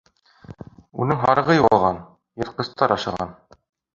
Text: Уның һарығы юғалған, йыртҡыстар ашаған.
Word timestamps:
Уның 1.03 1.19
һарығы 1.25 1.57
юғалған, 1.57 2.01
йыртҡыстар 2.45 2.95
ашаған. 2.99 3.37